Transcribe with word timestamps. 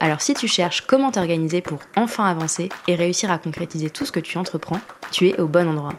Alors 0.00 0.20
si 0.20 0.34
tu 0.34 0.46
cherches 0.46 0.82
comment 0.82 1.10
t'organiser 1.10 1.60
pour 1.60 1.80
enfin 1.96 2.24
avancer 2.24 2.68
et 2.86 2.94
réussir 2.94 3.30
à 3.30 3.38
concrétiser 3.38 3.90
tout 3.90 4.04
ce 4.04 4.12
que 4.12 4.20
tu 4.20 4.38
entreprends, 4.38 4.80
tu 5.10 5.28
es 5.28 5.40
au 5.40 5.48
bon 5.48 5.68
endroit. 5.68 5.94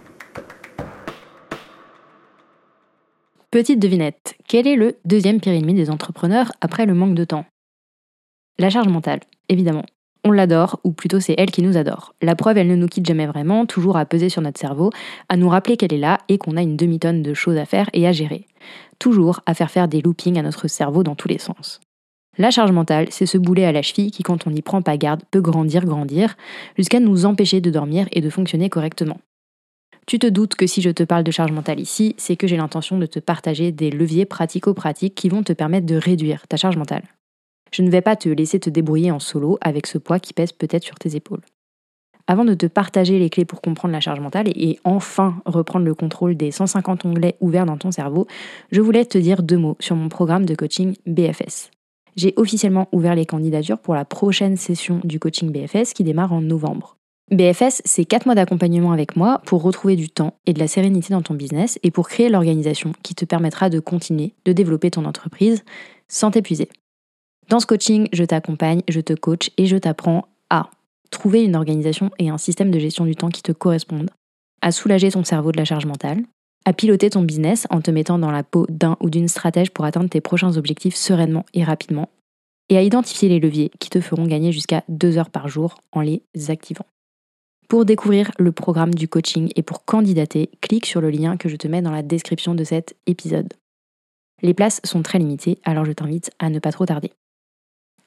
Petite 3.52 3.80
devinette, 3.80 4.35
quel 4.48 4.67
est 4.67 4.76
le 4.76 4.98
deuxième 5.05 5.41
pire 5.41 5.54
ennemi 5.54 5.73
des 5.73 5.90
entrepreneurs 5.90 6.52
après 6.62 6.85
le 6.85 6.93
manque 6.93 7.16
de 7.16 7.26
temps? 7.26 7.45
La 8.57 8.70
charge 8.70 8.88
mentale, 8.88 9.21
évidemment. 9.49 9.85
On 10.23 10.31
l'adore, 10.31 10.79
ou 10.84 10.91
plutôt 10.91 11.20
c'est 11.20 11.35
elle 11.38 11.49
qui 11.49 11.62
nous 11.62 11.77
adore. 11.77 12.13
La 12.21 12.35
preuve, 12.35 12.57
elle 12.57 12.68
ne 12.68 12.76
nous 12.76 12.88
quitte 12.88 13.05
jamais 13.05 13.26
vraiment, 13.26 13.66
toujours 13.66 13.98
à 13.98 14.05
peser 14.05 14.29
sur 14.29 14.41
notre 14.41 14.59
cerveau, 14.59 14.91
à 15.29 15.38
nous 15.38 15.49
rappeler 15.49 15.77
qu'elle 15.77 15.93
est 15.93 15.98
là 15.98 16.20
et 16.27 16.38
qu'on 16.38 16.57
a 16.57 16.62
une 16.62 16.76
demi-tonne 16.77 17.23
de 17.23 17.34
choses 17.34 17.57
à 17.57 17.66
faire 17.66 17.90
et 17.93 18.05
à 18.05 18.12
gérer. 18.12 18.45
Toujours 18.99 19.40
à 19.45 19.54
faire 19.54 19.71
faire 19.71 19.88
des 19.88 20.02
loopings 20.02 20.38
à 20.38 20.41
notre 20.41 20.68
cerveau 20.68 21.04
dans 21.04 21.16
tous 21.16 21.29
les 21.29 21.40
sens. 21.40 21.79
La 22.39 22.52
charge 22.52 22.71
mentale, 22.71 23.07
c'est 23.11 23.25
ce 23.25 23.38
boulet 23.38 23.66
à 23.66 23.73
la 23.73 23.81
cheville 23.81 24.11
qui, 24.11 24.23
quand 24.23 24.48
on 24.48 24.52
n'y 24.52 24.61
prend 24.61 24.81
pas 24.81 24.95
garde, 24.95 25.23
peut 25.29 25.41
grandir, 25.41 25.84
grandir, 25.84 26.38
jusqu'à 26.77 27.02
nous 27.02 27.25
empêcher 27.25 27.59
de 27.59 27.70
dormir 27.70 28.07
et 28.13 28.21
de 28.21 28.29
fonctionner 28.29 28.70
correctement. 28.70 29.20
Tu 30.07 30.20
te 30.20 30.26
doutes 30.26 30.55
que 30.55 30.65
si 30.65 30.82
je 30.82 30.90
te 30.90 31.04
parle 31.04 31.26
de 31.26 31.32
charge 31.32 31.51
mentale 31.51 31.82
ici, 31.82 32.15
c'est 32.17 32.37
que 32.37 32.48
j'ai 32.48 32.55
l'intention 32.55 32.98
de 32.98 33.05
te 33.05 33.20
partager 33.20 33.73
des 33.73 33.91
leviers 33.91 34.26
pratico-pratiques 34.26 35.15
qui 35.15 35.27
vont 35.27 35.43
te 35.43 35.51
permettre 35.51 35.85
de 35.85 35.98
réduire 35.98 36.48
ta 36.48 36.55
charge 36.55 36.77
mentale. 36.77 37.04
Je 37.73 37.82
ne 37.82 37.90
vais 37.90 38.01
pas 38.01 38.15
te 38.15 38.29
laisser 38.29 38.57
te 38.57 38.70
débrouiller 38.70 39.12
en 39.12 39.20
solo 39.20 39.57
avec 39.60 39.85
ce 39.85 39.98
poids 39.98 40.20
qui 40.20 40.34
pèse 40.34 40.54
peut-être 40.54 40.85
sur 40.85 40.95
tes 40.95 41.17
épaules. 41.17 41.41
Avant 42.26 42.45
de 42.45 42.54
te 42.54 42.67
partager 42.67 43.20
les 43.20 43.29
clés 43.29 43.43
pour 43.43 43.62
comprendre 43.62 43.91
la 43.91 43.99
charge 43.99 44.21
mentale 44.21 44.48
et 44.55 44.79
enfin 44.85 45.41
reprendre 45.45 45.85
le 45.85 45.93
contrôle 45.93 46.37
des 46.37 46.51
150 46.51 47.04
onglets 47.04 47.35
ouverts 47.41 47.65
dans 47.65 47.77
ton 47.77 47.91
cerveau, 47.91 48.27
je 48.71 48.79
voulais 48.79 49.04
te 49.04 49.17
dire 49.17 49.43
deux 49.43 49.57
mots 49.57 49.76
sur 49.82 49.98
mon 49.98 50.07
programme 50.07 50.45
de 50.45 50.55
coaching 50.55 50.95
BFS 51.05 51.70
j'ai 52.15 52.34
officiellement 52.38 52.88
ouvert 52.91 53.15
les 53.15 53.26
candidatures 53.26 53.79
pour 53.79 53.96
la 53.96 54.05
prochaine 54.05 54.57
session 54.57 55.02
du 55.04 55.20
coaching 55.20 55.52
BFS 55.52 55.93
qui 55.93 56.04
démarre 56.04 56.34
en 56.34 56.41
novembre. 56.41 56.98
BFS, 57.32 57.84
c'est 57.85 58.05
4 58.05 58.26
mois 58.26 58.34
d'accompagnement 58.34 58.91
avec 58.91 59.16
moi 59.16 59.41
pour 59.46 59.62
retrouver 59.62 59.96
du 59.96 60.10
temps 60.10 60.34
et 60.48 60.54
de 60.54 60.60
la 60.60 60.68
sérénité 60.68 61.13
dans 61.13 61.21
ton 61.21 61.35
business 61.35 61.77
et 61.84 61.91
pour 61.91 62.10
créer 62.10 62.27
l'organisation 62.27 62.93
qui 63.04 63.13
te 63.13 63.24
permettra 63.24 63.70
de 63.70 63.79
continuer 63.79 64.34
de 64.46 64.51
développer 64.51 64.90
ton 64.90 65.06
entreprise 65.06 65.63
sans 66.07 66.31
t'épuiser. 66.31 66.69
Dans 67.50 67.59
ce 67.59 67.68
coaching, 67.68 68.07
je 68.13 68.23
t'accompagne, 68.23 68.81
je 68.88 69.00
te 69.00 69.13
coach 69.13 69.51
et 69.57 69.68
je 69.68 69.78
t'apprends 69.78 70.28
à 70.50 70.72
trouver 71.12 71.44
une 71.44 71.56
organisation 71.56 72.09
et 72.18 72.29
un 72.29 72.38
système 72.38 72.72
de 72.72 72.79
gestion 72.79 73.06
du 73.06 73.16
temps 73.16 73.29
qui 73.29 73.44
te 73.44 73.51
correspondent, 73.51 74.09
à 74.62 74.72
soulager 74.72 75.12
ton 75.12 75.23
cerveau 75.23 75.51
de 75.51 75.57
la 75.57 75.66
charge 75.66 75.85
mentale, 75.85 76.23
à 76.69 76.73
piloter 76.73 77.09
ton 77.09 77.23
business 77.23 77.66
en 77.72 77.81
te 77.81 77.89
mettant 77.89 78.19
dans 78.19 78.29
la 78.29 78.44
peau 78.44 78.67
d'un 78.69 78.95
ou 79.00 79.09
d'une 79.09 79.28
stratège 79.28 79.72
pour 79.72 79.85
atteindre 79.85 80.07
tes 80.07 80.22
prochains 80.22 80.56
objectifs 80.56 80.95
sereinement 80.95 81.44
et 81.56 81.63
rapidement, 81.63 82.09
et 82.69 82.78
à 82.78 82.84
identifier 82.84 83.28
les 83.28 83.39
leviers 83.39 83.72
qui 83.79 83.89
te 83.89 84.00
feront 84.00 84.28
gagner 84.28 84.51
jusqu'à 84.51 84.84
2 84.88 85.17
heures 85.17 85.31
par 85.31 85.47
jour 85.47 85.79
en 85.94 86.01
les 86.01 86.22
activant. 86.50 86.85
Pour 87.69 87.85
découvrir 87.85 88.29
le 88.38 88.51
programme 88.51 88.94
du 88.94 89.07
coaching 89.07 89.51
et 89.56 89.63
pour 89.63 89.84
candidater, 89.84 90.51
clique 90.61 90.85
sur 90.85 91.01
le 91.01 91.09
lien 91.09 91.38
que 91.38 91.50
je 91.50 91.56
te 91.56 91.67
mets 91.67 91.81
dans 91.81 91.89
la 91.89 92.03
description 92.03 92.53
de 92.53 92.63
cet 92.63 92.95
épisode. 93.07 93.51
Les 94.44 94.53
places 94.53 94.79
sont 94.83 95.01
très 95.01 95.17
limitées, 95.17 95.57
alors 95.63 95.85
je 95.85 95.91
t'invite 95.91 96.29
à 96.38 96.51
ne 96.51 96.59
pas 96.59 96.71
trop 96.71 96.85
tarder. 96.85 97.11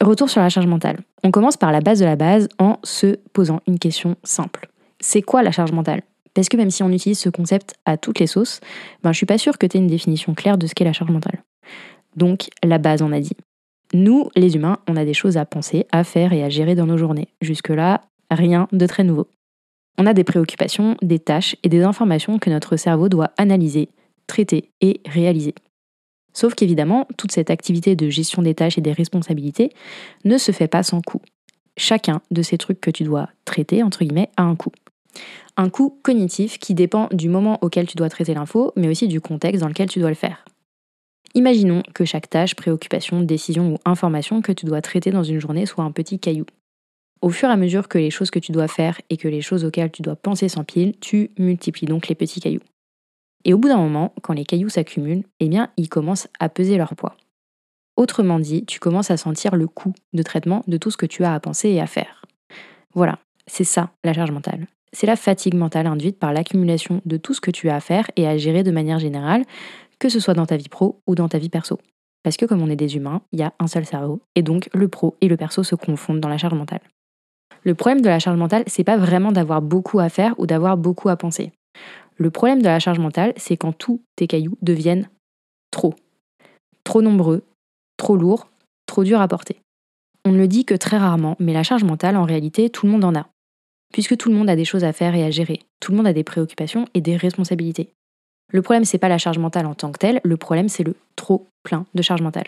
Retour 0.01 0.29
sur 0.29 0.39
la 0.39 0.47
charge 0.47 0.67
mentale. 0.67 1.01
On 1.21 1.31
commence 1.31 1.57
par 1.57 1.73
la 1.73 1.81
base 1.81 1.99
de 1.99 2.05
la 2.05 2.15
base 2.15 2.47
en 2.59 2.79
se 2.83 3.17
posant 3.33 3.59
une 3.67 3.77
question 3.77 4.15
simple. 4.23 4.69
C'est 5.01 5.21
quoi 5.21 5.43
la 5.43 5.51
charge 5.51 5.73
mentale? 5.73 6.03
Parce 6.33 6.49
que 6.49 6.57
même 6.57 6.71
si 6.71 6.83
on 6.83 6.89
utilise 6.89 7.19
ce 7.19 7.29
concept 7.29 7.75
à 7.85 7.97
toutes 7.97 8.19
les 8.19 8.27
sauces, 8.27 8.59
ben, 9.03 9.11
je 9.11 9.17
suis 9.17 9.25
pas 9.25 9.37
sûre 9.37 9.57
que 9.57 9.67
tu 9.67 9.77
aies 9.77 9.81
une 9.81 9.87
définition 9.87 10.33
claire 10.33 10.57
de 10.57 10.67
ce 10.67 10.73
qu'est 10.73 10.83
la 10.83 10.93
charge 10.93 11.11
mentale. 11.11 11.43
Donc, 12.15 12.49
la 12.63 12.77
base, 12.77 13.01
on 13.01 13.11
a 13.11 13.19
dit. 13.19 13.35
Nous, 13.93 14.29
les 14.35 14.55
humains, 14.55 14.79
on 14.87 14.95
a 14.95 15.05
des 15.05 15.13
choses 15.13 15.37
à 15.37 15.45
penser, 15.45 15.85
à 15.91 16.03
faire 16.03 16.33
et 16.33 16.43
à 16.43 16.49
gérer 16.49 16.75
dans 16.75 16.87
nos 16.87 16.97
journées. 16.97 17.27
Jusque-là, 17.41 18.01
rien 18.31 18.67
de 18.71 18.85
très 18.87 19.03
nouveau. 19.03 19.27
On 19.99 20.07
a 20.07 20.13
des 20.13 20.23
préoccupations, 20.23 20.97
des 21.03 21.19
tâches 21.19 21.55
et 21.61 21.69
des 21.69 21.83
informations 21.83 22.39
que 22.39 22.49
notre 22.49 22.77
cerveau 22.77 23.09
doit 23.09 23.31
analyser, 23.37 23.89
traiter 24.25 24.71
et 24.81 25.01
réaliser. 25.05 25.53
Sauf 26.33 26.55
qu'évidemment, 26.55 27.07
toute 27.17 27.31
cette 27.31 27.51
activité 27.51 27.95
de 27.95 28.09
gestion 28.09 28.41
des 28.41 28.55
tâches 28.55 28.79
et 28.79 28.81
des 28.81 28.91
responsabilités 28.91 29.69
ne 30.25 30.39
se 30.39 30.51
fait 30.51 30.67
pas 30.67 30.81
sans 30.81 31.01
coût. 31.01 31.21
Chacun 31.77 32.21
de 32.31 32.41
ces 32.41 32.57
trucs 32.57 32.81
que 32.81 32.89
tu 32.89 33.03
dois 33.03 33.29
traiter, 33.45 33.83
entre 33.83 34.03
guillemets, 34.03 34.29
a 34.37 34.43
un 34.43 34.55
coût. 34.55 34.71
Un 35.57 35.69
coût 35.69 35.99
cognitif 36.01 36.57
qui 36.57 36.73
dépend 36.73 37.07
du 37.11 37.29
moment 37.29 37.59
auquel 37.61 37.87
tu 37.87 37.95
dois 37.95 38.09
traiter 38.09 38.33
l'info, 38.33 38.71
mais 38.75 38.87
aussi 38.87 39.07
du 39.07 39.21
contexte 39.21 39.61
dans 39.61 39.67
lequel 39.67 39.89
tu 39.89 39.99
dois 39.99 40.09
le 40.09 40.15
faire. 40.15 40.45
Imaginons 41.35 41.81
que 41.93 42.05
chaque 42.05 42.29
tâche, 42.29 42.55
préoccupation, 42.55 43.21
décision 43.21 43.73
ou 43.73 43.77
information 43.85 44.41
que 44.41 44.51
tu 44.51 44.65
dois 44.65 44.81
traiter 44.81 45.11
dans 45.11 45.23
une 45.23 45.39
journée 45.39 45.65
soit 45.65 45.83
un 45.83 45.91
petit 45.91 46.19
caillou. 46.19 46.45
Au 47.21 47.29
fur 47.29 47.49
et 47.49 47.51
à 47.53 47.57
mesure 47.57 47.87
que 47.87 47.97
les 47.97 48.11
choses 48.11 48.31
que 48.31 48.39
tu 48.39 48.51
dois 48.51 48.67
faire 48.67 48.99
et 49.09 49.17
que 49.17 49.27
les 49.27 49.41
choses 49.41 49.63
auxquelles 49.65 49.91
tu 49.91 50.01
dois 50.01 50.15
penser 50.15 50.49
s'empilent, 50.49 50.93
tu 50.99 51.31
multiplies 51.39 51.87
donc 51.87 52.07
les 52.07 52.15
petits 52.15 52.41
cailloux. 52.41 52.61
Et 53.45 53.53
au 53.53 53.57
bout 53.57 53.69
d'un 53.69 53.77
moment, 53.77 54.13
quand 54.21 54.33
les 54.33 54.45
cailloux 54.45 54.69
s'accumulent, 54.69 55.23
eh 55.39 55.47
bien, 55.47 55.71
ils 55.77 55.89
commencent 55.89 56.27
à 56.39 56.49
peser 56.49 56.77
leur 56.77 56.95
poids. 56.95 57.15
Autrement 57.95 58.39
dit, 58.39 58.65
tu 58.65 58.79
commences 58.79 59.11
à 59.11 59.17
sentir 59.17 59.55
le 59.55 59.67
coût 59.67 59.93
de 60.13 60.23
traitement 60.23 60.63
de 60.67 60.77
tout 60.77 60.91
ce 60.91 60.97
que 60.97 61.05
tu 61.05 61.23
as 61.23 61.33
à 61.33 61.39
penser 61.39 61.69
et 61.69 61.81
à 61.81 61.87
faire. 61.87 62.25
Voilà, 62.93 63.19
c'est 63.47 63.63
ça 63.63 63.91
la 64.03 64.13
charge 64.13 64.31
mentale 64.31 64.67
c'est 64.93 65.07
la 65.07 65.15
fatigue 65.15 65.55
mentale 65.55 65.87
induite 65.87 66.17
par 66.17 66.31
l'accumulation 66.31 67.01
de 67.05 67.17
tout 67.17 67.33
ce 67.33 67.41
que 67.41 67.51
tu 67.51 67.69
as 67.69 67.75
à 67.75 67.79
faire 67.79 68.09
et 68.15 68.27
à 68.27 68.37
gérer 68.37 68.63
de 68.63 68.71
manière 68.71 68.99
générale, 68.99 69.43
que 69.99 70.07
ce 70.07 70.19
soit 70.19 70.35
dans 70.35 70.45
ta 70.45 70.55
vie 70.55 70.69
pro 70.69 71.01
ou 71.07 71.15
dans 71.15 71.27
ta 71.27 71.39
vie 71.39 71.49
perso. 71.49 71.79
Parce 72.23 72.37
que 72.37 72.45
comme 72.45 72.61
on 72.61 72.69
est 72.69 72.75
des 72.75 72.95
humains, 72.95 73.21
il 73.31 73.39
y 73.39 73.43
a 73.43 73.53
un 73.59 73.67
seul 73.67 73.85
cerveau, 73.85 74.21
et 74.35 74.43
donc 74.43 74.69
le 74.73 74.87
pro 74.87 75.15
et 75.19 75.27
le 75.27 75.35
perso 75.35 75.63
se 75.63 75.75
confondent 75.75 76.21
dans 76.21 76.29
la 76.29 76.37
charge 76.37 76.53
mentale. 76.53 76.81
Le 77.63 77.75
problème 77.75 78.01
de 78.01 78.09
la 78.09 78.19
charge 78.19 78.37
mentale, 78.37 78.63
c'est 78.67 78.83
pas 78.83 78.97
vraiment 78.97 79.31
d'avoir 79.31 79.61
beaucoup 79.61 79.99
à 79.99 80.09
faire 80.09 80.35
ou 80.37 80.45
d'avoir 80.45 80.77
beaucoup 80.77 81.09
à 81.09 81.17
penser. 81.17 81.51
Le 82.15 82.29
problème 82.29 82.61
de 82.61 82.67
la 82.67 82.79
charge 82.79 82.99
mentale, 82.99 83.33
c'est 83.37 83.57
quand 83.57 83.73
tous 83.73 84.01
tes 84.15 84.27
cailloux 84.27 84.57
deviennent 84.61 85.09
trop. 85.71 85.95
Trop 86.83 87.01
nombreux, 87.01 87.43
trop 87.97 88.15
lourds, 88.15 88.49
trop 88.85 89.03
durs 89.03 89.21
à 89.21 89.27
porter. 89.27 89.57
On 90.25 90.31
ne 90.31 90.37
le 90.37 90.47
dit 90.47 90.65
que 90.65 90.75
très 90.75 90.97
rarement, 90.97 91.35
mais 91.39 91.53
la 91.53 91.63
charge 91.63 91.83
mentale, 91.83 92.15
en 92.15 92.23
réalité, 92.23 92.69
tout 92.69 92.85
le 92.85 92.91
monde 92.91 93.03
en 93.03 93.15
a 93.15 93.27
puisque 93.93 94.17
tout 94.17 94.29
le 94.29 94.35
monde 94.35 94.49
a 94.49 94.57
des 94.57 94.65
choses 94.65 94.83
à 94.83 94.91
faire 94.91 95.15
et 95.15 95.23
à 95.23 95.31
gérer. 95.31 95.61
Tout 95.79 95.91
le 95.91 95.97
monde 95.97 96.07
a 96.07 96.13
des 96.13 96.25
préoccupations 96.25 96.85
et 96.93 96.99
des 96.99 97.15
responsabilités. 97.15 97.93
Le 98.51 98.61
problème, 98.61 98.83
c'est 98.83 98.97
pas 98.97 99.07
la 99.07 99.17
charge 99.17 99.39
mentale 99.39 99.65
en 99.65 99.75
tant 99.75 99.91
que 99.91 99.99
telle, 99.99 100.19
le 100.25 100.35
problème, 100.35 100.67
c'est 100.67 100.83
le 100.83 100.95
trop 101.15 101.47
plein 101.63 101.85
de 101.93 102.01
charge 102.01 102.21
mentale. 102.21 102.47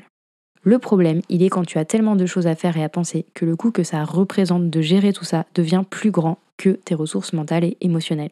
Le 0.63 0.79
problème, 0.79 1.21
il 1.29 1.43
est 1.43 1.49
quand 1.49 1.63
tu 1.63 1.77
as 1.77 1.85
tellement 1.85 2.15
de 2.15 2.25
choses 2.25 2.47
à 2.47 2.55
faire 2.55 2.75
et 2.75 2.83
à 2.83 2.89
penser 2.89 3.25
que 3.35 3.45
le 3.45 3.55
coût 3.55 3.71
que 3.71 3.83
ça 3.83 4.03
représente 4.03 4.69
de 4.69 4.81
gérer 4.81 5.13
tout 5.13 5.23
ça 5.23 5.45
devient 5.53 5.83
plus 5.89 6.11
grand 6.11 6.39
que 6.57 6.69
tes 6.71 6.95
ressources 6.95 7.33
mentales 7.33 7.63
et 7.63 7.77
émotionnelles. 7.81 8.31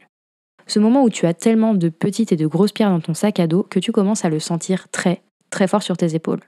Ce 0.66 0.80
moment 0.80 1.04
où 1.04 1.10
tu 1.10 1.28
as 1.28 1.34
tellement 1.34 1.76
de 1.76 1.90
petites 1.90 2.32
et 2.32 2.36
de 2.36 2.48
grosses 2.48 2.72
pierres 2.72 2.90
dans 2.90 3.02
ton 3.02 3.14
sac 3.14 3.40
à 3.40 3.48
dos 3.48 3.64
que 3.70 3.80
tu 3.80 3.92
commences 3.92 4.26
à 4.26 4.30
le 4.30 4.40
sentir 4.40 4.90
très, 4.90 5.22
très 5.52 5.68
fort 5.68 5.84
sur 5.84 5.98
tes 5.98 6.16
épaules. 6.16 6.42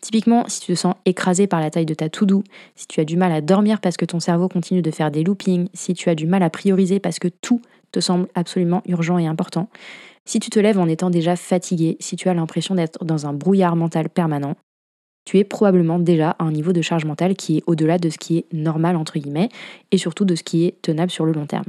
Typiquement, 0.00 0.44
si 0.46 0.60
tu 0.60 0.72
te 0.72 0.78
sens 0.78 0.94
écrasé 1.04 1.46
par 1.46 1.60
la 1.60 1.70
taille 1.70 1.86
de 1.86 1.94
ta 1.94 2.08
to-do, 2.08 2.44
si 2.76 2.86
tu 2.86 3.00
as 3.00 3.04
du 3.04 3.16
mal 3.16 3.32
à 3.32 3.40
dormir 3.40 3.80
parce 3.80 3.96
que 3.96 4.04
ton 4.04 4.20
cerveau 4.20 4.48
continue 4.48 4.82
de 4.82 4.90
faire 4.90 5.10
des 5.10 5.24
loopings, 5.24 5.68
si 5.74 5.94
tu 5.94 6.08
as 6.08 6.14
du 6.14 6.26
mal 6.26 6.42
à 6.42 6.50
prioriser 6.50 7.00
parce 7.00 7.18
que 7.18 7.28
tout 7.28 7.60
te 7.90 8.00
semble 8.00 8.28
absolument 8.34 8.82
urgent 8.86 9.18
et 9.18 9.26
important, 9.26 9.68
si 10.24 10.38
tu 10.38 10.50
te 10.50 10.60
lèves 10.60 10.78
en 10.78 10.86
étant 10.86 11.10
déjà 11.10 11.36
fatigué, 11.36 11.96
si 12.00 12.14
tu 12.16 12.28
as 12.28 12.34
l'impression 12.34 12.74
d'être 12.74 13.04
dans 13.04 13.26
un 13.26 13.32
brouillard 13.32 13.76
mental 13.76 14.08
permanent, 14.08 14.54
tu 15.24 15.38
es 15.38 15.44
probablement 15.44 15.98
déjà 15.98 16.30
à 16.38 16.44
un 16.44 16.52
niveau 16.52 16.72
de 16.72 16.80
charge 16.80 17.04
mentale 17.04 17.34
qui 17.34 17.58
est 17.58 17.62
au-delà 17.66 17.98
de 17.98 18.08
ce 18.08 18.18
qui 18.18 18.38
est 18.38 18.46
normal 18.52 18.96
entre 18.96 19.18
guillemets 19.18 19.48
et 19.90 19.98
surtout 19.98 20.24
de 20.24 20.34
ce 20.34 20.42
qui 20.42 20.64
est 20.64 20.80
tenable 20.80 21.10
sur 21.10 21.26
le 21.26 21.32
long 21.32 21.46
terme. 21.46 21.66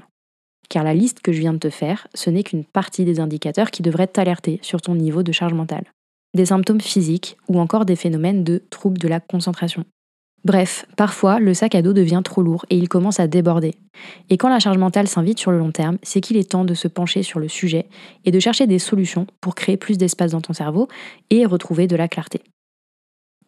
Car 0.70 0.84
la 0.84 0.94
liste 0.94 1.22
que 1.22 1.32
je 1.32 1.40
viens 1.40 1.54
de 1.54 1.58
te 1.58 1.70
faire, 1.70 2.08
ce 2.14 2.30
n'est 2.30 2.44
qu'une 2.44 2.64
partie 2.64 3.06
des 3.06 3.20
indicateurs 3.20 3.72
qui 3.72 3.82
devraient 3.82 4.08
t'alerter 4.08 4.60
sur 4.62 4.82
ton 4.82 4.94
niveau 4.94 5.24
de 5.24 5.32
charge 5.32 5.54
mentale 5.54 5.86
des 6.34 6.48
symptômes 6.48 6.82
physiques 6.82 7.38
ou 7.48 7.60
encore 7.60 7.86
des 7.86 7.96
phénomènes 7.96 8.44
de 8.44 8.64
troubles 8.70 8.98
de 8.98 9.08
la 9.08 9.20
concentration. 9.20 9.86
Bref, 10.46 10.86
parfois, 10.96 11.40
le 11.40 11.54
sac 11.54 11.76
à 11.76 11.82
dos 11.82 11.92
devient 11.92 12.22
trop 12.24 12.42
lourd 12.42 12.66
et 12.70 12.78
il 12.78 12.88
commence 12.88 13.20
à 13.20 13.28
déborder. 13.28 13.76
Et 14.30 14.38
quand 14.38 14.48
la 14.48 14.60
charge 14.60 14.78
mentale 14.78 15.08
s'invite 15.08 15.40
sur 15.40 15.52
le 15.52 15.60
long 15.60 15.72
terme, 15.72 15.98
c'est 16.02 16.22
qu'il 16.22 16.38
est 16.38 16.50
temps 16.50 16.64
de 16.64 16.74
se 16.74 16.88
pencher 16.88 17.24
sur 17.24 17.40
le 17.40 17.50
sujet 17.50 17.88
et 18.24 18.32
de 18.32 18.40
chercher 18.40 18.66
des 18.66 18.80
solutions 18.80 19.28
pour 19.42 19.56
créer 19.56 19.76
plus 19.76 19.98
d'espace 19.98 20.32
dans 20.32 20.42
ton 20.42 20.54
cerveau 20.54 20.88
et 21.30 21.46
retrouver 21.46 21.88
de 21.88 21.98
la 21.98 22.08
clarté. 22.08 22.42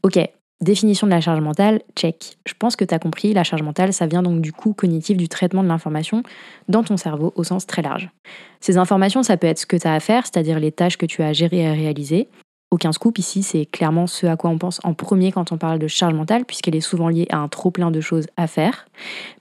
Ok, 0.03 0.19
Définition 0.61 1.07
de 1.07 1.11
la 1.11 1.21
charge 1.21 1.41
mentale, 1.41 1.81
check. 1.95 2.37
Je 2.45 2.53
pense 2.53 2.75
que 2.75 2.85
tu 2.85 2.93
as 2.93 2.99
compris, 2.99 3.33
la 3.33 3.43
charge 3.43 3.63
mentale, 3.63 3.93
ça 3.93 4.05
vient 4.05 4.21
donc 4.21 4.41
du 4.41 4.53
coût 4.53 4.73
cognitif 4.73 5.17
du 5.17 5.27
traitement 5.27 5.63
de 5.63 5.67
l'information 5.67 6.21
dans 6.69 6.83
ton 6.83 6.97
cerveau 6.97 7.33
au 7.35 7.43
sens 7.43 7.65
très 7.65 7.81
large. 7.81 8.11
Ces 8.59 8.77
informations, 8.77 9.23
ça 9.23 9.37
peut 9.37 9.47
être 9.47 9.57
ce 9.57 9.65
que 9.65 9.75
tu 9.75 9.87
as 9.87 9.95
à 9.95 9.99
faire, 9.99 10.23
c'est-à-dire 10.27 10.59
les 10.59 10.71
tâches 10.71 10.97
que 10.97 11.07
tu 11.07 11.23
as 11.23 11.29
à 11.29 11.33
gérer 11.33 11.61
et 11.61 11.67
à 11.67 11.73
réaliser. 11.73 12.27
Aucun 12.73 12.94
scoop 12.94 13.18
ici, 13.18 13.44
c'est 13.44 13.65
clairement 13.65 14.07
ce 14.07 14.25
à 14.25 14.38
quoi 14.38 14.50
on 14.50 14.57
pense 14.57 14.79
en 14.85 14.94
premier 14.94 15.33
quand 15.33 15.51
on 15.51 15.57
parle 15.57 15.77
de 15.77 15.88
charge 15.88 16.13
mentale, 16.13 16.45
puisqu'elle 16.45 16.75
est 16.75 16.79
souvent 16.79 17.09
liée 17.09 17.27
à 17.29 17.38
un 17.38 17.50
trop 17.50 17.69
plein 17.69 17.91
de 17.91 18.00
choses 18.00 18.27
à 18.38 18.47
faire. 18.47 18.88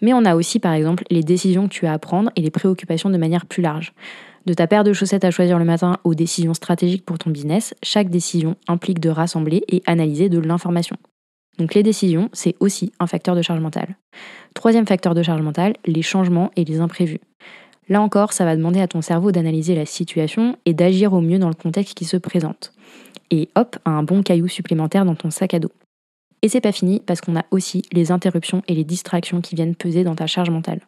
Mais 0.02 0.12
on 0.12 0.24
a 0.24 0.34
aussi, 0.34 0.58
par 0.58 0.72
exemple, 0.72 1.04
les 1.10 1.22
décisions 1.22 1.68
que 1.68 1.72
tu 1.72 1.86
as 1.86 1.92
à 1.92 1.98
prendre 2.00 2.32
et 2.34 2.42
les 2.42 2.50
préoccupations 2.50 3.08
de 3.08 3.16
manière 3.16 3.46
plus 3.46 3.62
large. 3.62 3.92
De 4.46 4.54
ta 4.54 4.66
paire 4.66 4.82
de 4.82 4.92
chaussettes 4.92 5.24
à 5.24 5.30
choisir 5.30 5.60
le 5.60 5.64
matin 5.64 5.98
aux 6.02 6.14
décisions 6.14 6.54
stratégiques 6.54 7.04
pour 7.04 7.18
ton 7.18 7.30
business, 7.30 7.72
chaque 7.84 8.10
décision 8.10 8.56
implique 8.66 8.98
de 8.98 9.10
rassembler 9.10 9.62
et 9.68 9.82
analyser 9.86 10.28
de 10.28 10.40
l'information. 10.40 10.96
Donc 11.58 11.74
les 11.74 11.84
décisions, 11.84 12.30
c'est 12.32 12.56
aussi 12.58 12.90
un 12.98 13.06
facteur 13.06 13.36
de 13.36 13.42
charge 13.42 13.60
mentale. 13.60 13.96
Troisième 14.54 14.86
facteur 14.86 15.14
de 15.14 15.22
charge 15.22 15.42
mentale, 15.42 15.74
les 15.86 16.02
changements 16.02 16.50
et 16.56 16.64
les 16.64 16.80
imprévus. 16.80 17.20
Là 17.88 18.00
encore, 18.00 18.32
ça 18.32 18.44
va 18.44 18.56
demander 18.56 18.80
à 18.80 18.88
ton 18.88 19.02
cerveau 19.02 19.30
d'analyser 19.30 19.74
la 19.74 19.84
situation 19.84 20.56
et 20.64 20.74
d'agir 20.74 21.12
au 21.12 21.20
mieux 21.20 21.38
dans 21.38 21.48
le 21.48 21.54
contexte 21.54 21.94
qui 21.94 22.04
se 22.04 22.16
présente. 22.16 22.72
Et 23.30 23.48
hop, 23.54 23.76
un 23.84 24.02
bon 24.02 24.22
caillou 24.22 24.48
supplémentaire 24.48 25.04
dans 25.04 25.14
ton 25.14 25.30
sac 25.30 25.54
à 25.54 25.58
dos. 25.58 25.72
Et 26.42 26.48
c'est 26.48 26.60
pas 26.60 26.72
fini 26.72 27.00
parce 27.04 27.20
qu'on 27.20 27.36
a 27.36 27.44
aussi 27.50 27.82
les 27.92 28.12
interruptions 28.12 28.62
et 28.66 28.74
les 28.74 28.84
distractions 28.84 29.40
qui 29.40 29.54
viennent 29.54 29.76
peser 29.76 30.04
dans 30.04 30.14
ta 30.14 30.26
charge 30.26 30.50
mentale. 30.50 30.80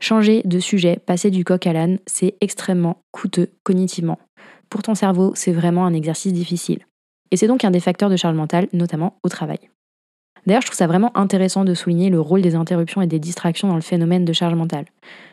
Changer 0.00 0.42
de 0.44 0.58
sujet, 0.58 1.00
passer 1.04 1.30
du 1.30 1.44
coq 1.44 1.66
à 1.66 1.72
l'âne, 1.72 1.98
c'est 2.06 2.34
extrêmement 2.40 2.98
coûteux 3.10 3.50
cognitivement. 3.62 4.18
Pour 4.68 4.82
ton 4.82 4.94
cerveau, 4.94 5.32
c'est 5.34 5.52
vraiment 5.52 5.86
un 5.86 5.94
exercice 5.94 6.32
difficile. 6.32 6.80
Et 7.30 7.36
c'est 7.36 7.46
donc 7.46 7.64
un 7.64 7.70
des 7.70 7.80
facteurs 7.80 8.10
de 8.10 8.16
charge 8.16 8.36
mentale, 8.36 8.68
notamment 8.72 9.18
au 9.22 9.28
travail. 9.28 9.58
D'ailleurs, 10.46 10.60
je 10.60 10.66
trouve 10.66 10.76
ça 10.76 10.86
vraiment 10.86 11.16
intéressant 11.16 11.64
de 11.64 11.72
souligner 11.72 12.10
le 12.10 12.20
rôle 12.20 12.42
des 12.42 12.54
interruptions 12.54 13.00
et 13.00 13.06
des 13.06 13.18
distractions 13.18 13.68
dans 13.68 13.76
le 13.76 13.80
phénomène 13.80 14.26
de 14.26 14.32
charge 14.32 14.54
mentale. 14.54 14.84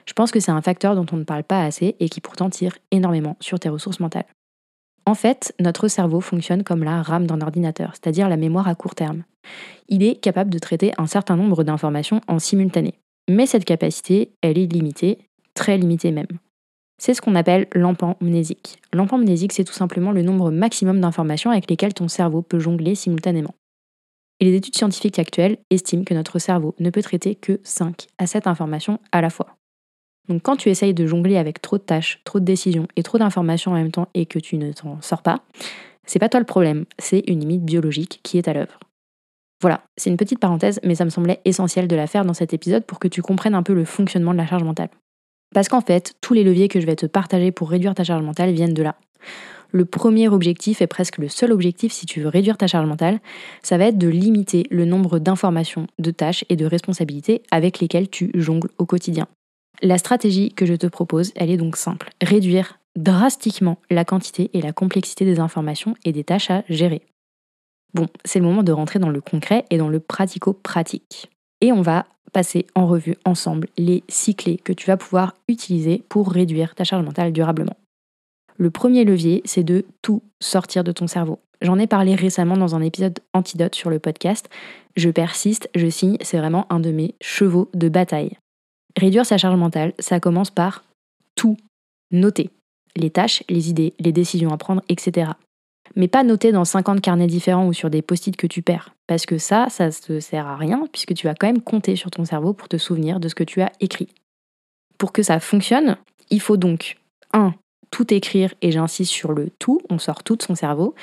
Je 0.06 0.14
pense 0.14 0.32
que 0.32 0.40
c'est 0.40 0.52
un 0.52 0.62
facteur 0.62 0.96
dont 0.96 1.06
on 1.12 1.18
ne 1.18 1.24
parle 1.24 1.44
pas 1.44 1.64
assez 1.64 1.96
et 2.00 2.08
qui 2.08 2.22
pourtant 2.22 2.50
tire 2.50 2.78
énormément 2.92 3.36
sur 3.42 3.60
tes 3.60 3.68
ressources 3.68 4.00
mentales. 4.00 4.26
En 5.06 5.16
fait, 5.16 5.54
notre 5.60 5.88
cerveau 5.88 6.22
fonctionne 6.22 6.64
comme 6.64 6.84
la 6.84 7.02
RAM 7.02 7.26
d'un 7.26 7.42
ordinateur, 7.42 7.92
c'est-à-dire 7.94 8.30
la 8.30 8.38
mémoire 8.38 8.68
à 8.68 8.76
court 8.76 8.96
terme. 8.96 9.24
Il 9.90 10.04
est 10.04 10.16
capable 10.16 10.52
de 10.52 10.60
traiter 10.60 10.94
un 10.98 11.08
certain 11.08 11.36
nombre 11.36 11.64
d'informations 11.64 12.22
en 12.28 12.40
simultané. 12.40 12.94
Mais 13.30 13.46
cette 13.46 13.66
capacité, 13.66 14.32
elle 14.42 14.58
est 14.58 14.72
limitée, 14.72 15.18
très 15.54 15.78
limitée 15.78 16.12
même. 16.12 16.28
C'est 17.02 17.16
ce 17.16 17.22
qu'on 17.22 17.36
appelle 17.36 17.68
l'empan 17.74 18.16
mnésique. 18.22 18.80
L'empan 18.94 19.18
mnésique, 19.18 19.54
c'est 19.54 19.64
tout 19.64 19.74
simplement 19.74 20.12
le 20.12 20.22
nombre 20.22 20.52
maximum 20.52 21.02
d'informations 21.02 21.50
avec 21.50 21.70
lesquelles 21.70 21.96
ton 21.96 22.08
cerveau 22.08 22.44
peut 22.44 22.60
jongler 22.60 22.94
simultanément. 22.94 23.56
Et 24.40 24.46
les 24.46 24.56
études 24.56 24.76
scientifiques 24.76 25.20
actuelles 25.20 25.58
estiment 25.72 26.04
que 26.04 26.14
notre 26.14 26.40
cerveau 26.40 26.76
ne 26.80 26.90
peut 26.90 27.02
traiter 27.02 27.36
que 27.36 27.60
5 27.64 28.08
à 28.18 28.28
7 28.28 28.48
informations 28.48 29.00
à 29.12 29.22
la 29.22 29.30
fois. 29.30 29.58
Donc 30.30 30.42
quand 30.44 30.56
tu 30.56 30.70
essayes 30.70 30.94
de 30.94 31.06
jongler 31.06 31.38
avec 31.38 31.62
trop 31.62 31.78
de 31.78 31.84
tâches, 31.84 32.22
trop 32.24 32.40
de 32.40 32.46
décisions 32.46 32.88
et 32.96 33.04
trop 33.04 33.18
d'informations 33.18 33.72
en 33.72 33.76
même 33.76 33.92
temps 33.92 34.08
et 34.14 34.26
que 34.26 34.40
tu 34.40 34.58
ne 34.58 34.72
t'en 34.72 35.02
sors 35.02 35.22
pas, 35.22 35.44
c'est 36.06 36.20
pas 36.20 36.30
toi 36.30 36.40
le 36.40 36.46
problème, 36.46 36.86
c'est 37.00 37.24
une 37.28 37.40
limite 37.40 37.64
biologique 37.64 38.20
qui 38.24 38.38
est 38.38 38.48
à 38.48 38.54
l'œuvre. 38.54 38.80
Voilà, 39.62 39.84
c'est 39.96 40.10
une 40.10 40.18
petite 40.18 40.40
parenthèse, 40.40 40.80
mais 40.84 40.96
ça 40.96 41.06
me 41.06 41.12
semblait 41.12 41.40
essentiel 41.46 41.88
de 41.88 41.96
la 41.96 42.08
faire 42.08 42.26
dans 42.26 42.34
cet 42.34 42.54
épisode 42.54 42.86
pour 42.86 43.00
que 43.00 43.08
tu 43.08 43.22
comprennes 43.22 43.54
un 43.54 43.64
peu 43.64 43.74
le 43.74 43.86
fonctionnement 43.86 44.32
de 44.32 44.38
la 44.38 44.48
charge 44.48 44.64
mentale. 44.64 44.90
Parce 45.54 45.70
qu'en 45.70 45.82
fait, 45.82 46.14
tous 46.22 46.34
les 46.34 46.44
leviers 46.44 46.68
que 46.68 46.80
je 46.80 46.86
vais 46.86 46.96
te 46.96 47.06
partager 47.06 47.52
pour 47.52 47.70
réduire 47.70 47.94
ta 47.94 48.04
charge 48.04 48.24
mentale 48.24 48.52
viennent 48.52 48.74
de 48.74 48.84
là 48.84 48.96
le 49.72 49.86
premier 49.86 50.28
objectif 50.28 50.82
et 50.82 50.88
presque 50.88 51.18
le 51.18 51.30
seul 51.30 51.52
objectif 51.52 51.92
si 51.92 52.06
tu 52.06 52.22
veux 52.22 52.28
réduire 52.28 52.58
ta 52.58 52.68
charge 52.68 52.88
mentale, 52.88 53.20
ça 53.64 53.78
va 53.78 53.86
être 53.86 53.98
de 53.98 54.08
limiter 54.08 54.66
le 54.70 54.86
nombre 54.86 55.20
d'informations, 55.20 55.88
de 56.00 56.12
tâches 56.12 56.46
et 56.50 56.56
de 56.56 56.66
responsabilités 56.66 57.42
avec 57.52 57.80
lesquelles 57.80 58.10
tu 58.10 58.32
jongles 58.36 58.70
au 58.78 58.86
quotidien. 58.86 59.28
La 59.82 59.98
stratégie 59.98 60.54
que 60.54 60.66
je 60.66 60.76
te 60.76 60.88
propose, 60.88 61.32
elle 61.36 61.50
est 61.50 61.58
donc 61.58 61.76
simple. 61.76 62.10
Réduire 62.22 62.80
drastiquement 62.96 63.80
la 63.90 64.06
quantité 64.06 64.50
et 64.54 64.62
la 64.62 64.74
complexité 64.74 65.26
des 65.26 65.40
informations 65.40 65.96
et 66.06 66.12
des 66.12 66.24
tâches 66.24 66.52
à 66.52 66.64
gérer. 66.70 67.02
Bon, 67.94 68.08
c'est 68.24 68.40
le 68.40 68.46
moment 68.46 68.64
de 68.64 68.72
rentrer 68.72 69.00
dans 69.00 69.10
le 69.10 69.22
concret 69.22 69.66
et 69.70 69.78
dans 69.78 69.90
le 69.90 70.00
pratico-pratique. 70.00 71.30
Et 71.62 71.72
on 71.72 71.82
va 71.82 72.06
passer 72.32 72.68
en 72.76 72.88
revue 72.88 73.18
ensemble 73.26 73.68
les 73.78 74.04
six 74.08 74.36
clés 74.36 74.58
que 74.58 74.74
tu 74.74 74.88
vas 74.88 74.98
pouvoir 74.98 75.34
utiliser 75.48 76.04
pour 76.10 76.32
réduire 76.32 76.76
ta 76.76 76.84
charge 76.84 77.04
mentale 77.04 77.34
durablement. 77.34 77.76
Le 78.58 78.70
premier 78.70 79.04
levier, 79.04 79.42
c'est 79.46 79.64
de 79.64 79.86
tout 80.02 80.22
sortir 80.40 80.84
de 80.84 80.92
ton 80.92 81.08
cerveau. 81.08 81.40
J'en 81.62 81.80
ai 81.80 81.88
parlé 81.88 82.16
récemment 82.16 82.58
dans 82.58 82.76
un 82.76 82.82
épisode 82.82 83.20
antidote 83.34 83.76
sur 83.76 83.90
le 83.90 84.00
podcast. 84.00 84.50
Je 84.96 85.10
persiste, 85.10 85.70
je 85.76 85.90
signe, 85.90 86.18
c'est 86.22 86.38
vraiment 86.38 86.66
un 86.72 86.80
de 86.80 86.92
mes 86.92 87.16
chevaux 87.22 87.70
de 87.74 87.90
bataille. 87.90 88.38
Réduire 88.98 89.26
sa 89.26 89.38
charge 89.38 89.58
mentale, 89.58 89.94
ça 90.00 90.20
commence 90.20 90.52
par 90.52 90.84
tout 91.36 91.58
noter. 92.12 92.50
Les 92.96 93.10
tâches, 93.10 93.44
les 93.50 93.70
idées, 93.70 93.94
les 94.00 94.12
décisions 94.12 94.52
à 94.52 94.58
prendre, 94.58 94.82
etc. 94.90 95.32
Mais 95.96 96.08
pas 96.08 96.24
noter 96.24 96.52
dans 96.52 96.66
50 96.66 97.02
carnets 97.02 97.28
différents 97.28 97.68
ou 97.68 97.74
sur 97.74 97.90
des 97.90 98.02
post-it 98.02 98.36
que 98.36 98.48
tu 98.48 98.62
perds. 98.62 98.94
Parce 99.08 99.26
que 99.26 99.38
ça, 99.38 99.68
ça 99.70 99.88
ne 99.88 99.92
te 99.92 100.20
sert 100.20 100.48
à 100.48 100.56
rien 100.56 100.88
puisque 100.92 101.14
tu 101.14 101.28
vas 101.28 101.36
quand 101.36 101.48
même 101.48 101.62
compter 101.62 101.96
sur 101.96 102.12
ton 102.12 102.26
cerveau 102.26 102.54
pour 102.54 102.68
te 102.70 102.78
souvenir 102.78 103.20
de 103.20 103.28
ce 103.28 103.36
que 103.36 103.44
tu 103.44 103.62
as 103.62 103.72
écrit. 103.80 104.10
Pour 104.98 105.12
que 105.12 105.24
ça 105.24 105.40
fonctionne, 105.40 105.98
il 106.30 106.42
faut 106.42 106.58
donc 106.58 106.98
1 107.34 107.54
tout 107.92 108.14
écrire, 108.14 108.54
et 108.62 108.72
j'insiste 108.72 109.12
sur 109.12 109.34
le 109.34 109.50
tout, 109.60 109.82
on 109.90 110.00
sort 110.00 110.24
tout 110.24 110.38
de 110.38 110.42
son 110.42 110.56
cerveau, 110.56 110.96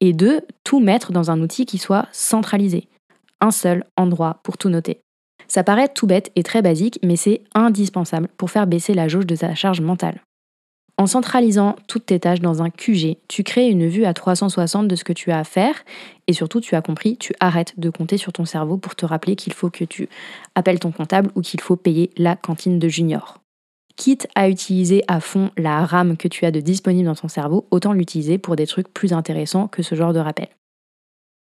et 0.00 0.12
deux, 0.12 0.40
tout 0.64 0.78
mettre 0.78 1.12
dans 1.12 1.30
un 1.30 1.40
outil 1.40 1.66
qui 1.66 1.78
soit 1.78 2.06
centralisé. 2.12 2.88
Un 3.40 3.50
seul 3.50 3.84
endroit 3.96 4.38
pour 4.44 4.56
tout 4.56 4.68
noter. 4.68 5.00
Ça 5.48 5.64
paraît 5.64 5.88
tout 5.88 6.06
bête 6.06 6.30
et 6.36 6.42
très 6.42 6.62
basique, 6.62 6.98
mais 7.02 7.16
c'est 7.16 7.42
indispensable 7.54 8.28
pour 8.36 8.50
faire 8.50 8.66
baisser 8.66 8.94
la 8.94 9.08
jauge 9.08 9.26
de 9.26 9.36
ta 9.36 9.54
charge 9.54 9.80
mentale. 9.80 10.20
En 10.98 11.06
centralisant 11.06 11.76
toutes 11.88 12.06
tes 12.06 12.18
tâches 12.18 12.40
dans 12.40 12.62
un 12.62 12.70
QG, 12.70 13.18
tu 13.28 13.42
crées 13.42 13.68
une 13.68 13.86
vue 13.86 14.06
à 14.06 14.14
360 14.14 14.88
de 14.88 14.96
ce 14.96 15.04
que 15.04 15.12
tu 15.12 15.30
as 15.30 15.38
à 15.38 15.44
faire 15.44 15.74
et 16.26 16.32
surtout, 16.32 16.60
tu 16.60 16.74
as 16.74 16.80
compris, 16.80 17.18
tu 17.18 17.34
arrêtes 17.38 17.78
de 17.78 17.90
compter 17.90 18.16
sur 18.16 18.32
ton 18.32 18.46
cerveau 18.46 18.78
pour 18.78 18.96
te 18.96 19.04
rappeler 19.04 19.36
qu'il 19.36 19.52
faut 19.52 19.68
que 19.68 19.84
tu 19.84 20.08
appelles 20.54 20.80
ton 20.80 20.92
comptable 20.92 21.30
ou 21.34 21.42
qu'il 21.42 21.60
faut 21.60 21.76
payer 21.76 22.10
la 22.16 22.34
cantine 22.34 22.78
de 22.78 22.88
junior 22.88 23.40
quitte 23.96 24.28
à 24.34 24.48
utiliser 24.48 25.02
à 25.08 25.20
fond 25.20 25.50
la 25.56 25.84
RAM 25.84 26.16
que 26.16 26.28
tu 26.28 26.44
as 26.44 26.50
de 26.50 26.60
disponible 26.60 27.06
dans 27.06 27.14
ton 27.14 27.28
cerveau, 27.28 27.66
autant 27.70 27.92
l'utiliser 27.92 28.38
pour 28.38 28.54
des 28.54 28.66
trucs 28.66 28.92
plus 28.92 29.12
intéressants 29.12 29.68
que 29.68 29.82
ce 29.82 29.94
genre 29.94 30.12
de 30.12 30.20
rappel. 30.20 30.48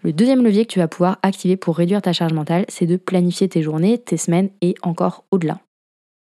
Le 0.04 0.14
deuxième 0.14 0.44
levier 0.44 0.66
que 0.66 0.72
tu 0.72 0.80
vas 0.80 0.88
pouvoir 0.88 1.18
activer 1.24 1.58
pour 1.58 1.78
réduire 1.78 2.02
ta 2.02 2.14
charge 2.14 2.34
mentale, 2.34 2.66
c'est 2.70 2.86
de 2.86 2.98
planifier 2.98 3.50
tes 3.50 3.62
journées, 3.62 3.98
tes 3.98 4.18
semaines 4.18 4.50
et 4.62 4.76
encore 4.82 5.26
au-delà. 5.32 5.60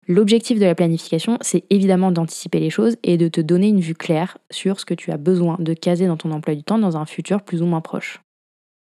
L'objectif 0.07 0.59
de 0.59 0.67
la 0.67 0.75
planification, 0.75 1.39
c'est 1.41 1.65
évidemment 1.71 2.11
d'anticiper 2.11 2.61
les 2.61 2.69
choses 2.69 2.97
et 3.03 3.17
de 3.17 3.29
te 3.29 3.41
donner 3.41 3.69
une 3.69 3.81
vue 3.81 3.95
claire 3.95 4.37
sur 4.51 4.79
ce 4.79 4.85
que 4.85 4.93
tu 4.93 5.11
as 5.11 5.17
besoin 5.17 5.57
de 5.59 5.73
caser 5.73 6.07
dans 6.07 6.19
ton 6.19 6.31
emploi 6.31 6.55
du 6.55 6.63
temps 6.63 6.79
dans 6.79 6.99
un 6.99 7.07
futur 7.07 7.43
plus 7.43 7.63
ou 7.63 7.67
moins 7.67 7.81
proche. 7.81 8.21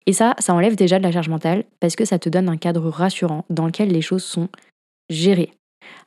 Et 0.07 0.13
ça, 0.13 0.35
ça 0.39 0.55
enlève 0.55 0.77
déjà 0.77 0.99
de 0.99 1.05
la 1.05 1.13
charge 1.13 1.31
mentale 1.31 1.65
parce 1.81 1.97
que 1.97 2.05
ça 2.05 2.19
te 2.19 2.29
donne 2.29 2.49
un 2.49 2.59
cadre 2.59 2.89
rassurant 2.91 3.47
dans 3.49 3.67
lequel 3.67 3.89
les 3.89 4.03
choses 4.03 4.25
sont 4.25 4.49
gérées, 5.09 5.53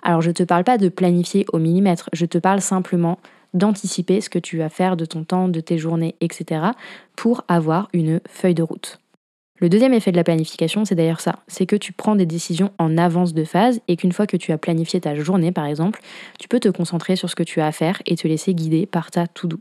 alors 0.01 0.21
je 0.21 0.29
ne 0.29 0.33
te 0.33 0.43
parle 0.43 0.63
pas 0.63 0.77
de 0.77 0.89
planifier 0.89 1.45
au 1.53 1.59
millimètre, 1.59 2.09
je 2.13 2.25
te 2.25 2.37
parle 2.37 2.61
simplement 2.61 3.19
d'anticiper 3.53 4.21
ce 4.21 4.29
que 4.29 4.39
tu 4.39 4.57
vas 4.57 4.69
faire 4.69 4.97
de 4.97 5.05
ton 5.05 5.23
temps, 5.23 5.47
de 5.47 5.59
tes 5.59 5.77
journées, 5.77 6.15
etc. 6.21 6.67
pour 7.15 7.43
avoir 7.47 7.89
une 7.93 8.21
feuille 8.27 8.55
de 8.55 8.63
route. 8.63 8.99
Le 9.61 9.69
deuxième 9.69 9.93
effet 9.93 10.11
de 10.11 10.17
la 10.17 10.23
planification, 10.23 10.85
c'est 10.85 10.95
d'ailleurs 10.95 11.19
ça, 11.19 11.35
c'est 11.47 11.67
que 11.67 11.75
tu 11.75 11.93
prends 11.93 12.15
des 12.15 12.25
décisions 12.25 12.71
en 12.79 12.97
avance 12.97 13.35
de 13.35 13.43
phase 13.43 13.79
et 13.87 13.95
qu'une 13.95 14.11
fois 14.11 14.25
que 14.25 14.35
tu 14.35 14.51
as 14.51 14.57
planifié 14.57 14.99
ta 14.99 15.13
journée 15.13 15.51
par 15.51 15.65
exemple, 15.65 16.01
tu 16.39 16.47
peux 16.47 16.59
te 16.59 16.69
concentrer 16.69 17.15
sur 17.15 17.29
ce 17.29 17.35
que 17.35 17.43
tu 17.43 17.61
as 17.61 17.67
à 17.67 17.71
faire 17.71 18.01
et 18.07 18.15
te 18.15 18.27
laisser 18.27 18.55
guider 18.55 18.87
par 18.87 19.11
ta 19.11 19.27
to-do. 19.27 19.59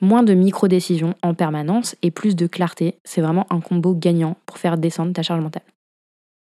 Moins 0.00 0.24
de 0.24 0.34
micro-décisions 0.34 1.14
en 1.22 1.34
permanence 1.34 1.94
et 2.02 2.10
plus 2.10 2.34
de 2.34 2.48
clarté, 2.48 2.96
c'est 3.04 3.20
vraiment 3.20 3.46
un 3.50 3.60
combo 3.60 3.94
gagnant 3.94 4.36
pour 4.44 4.58
faire 4.58 4.76
descendre 4.76 5.12
ta 5.12 5.22
charge 5.22 5.40
mentale. 5.40 5.62